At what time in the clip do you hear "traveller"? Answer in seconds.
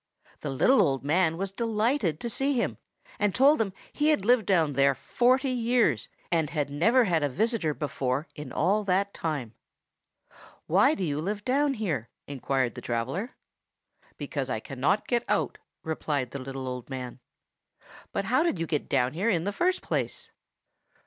12.81-13.35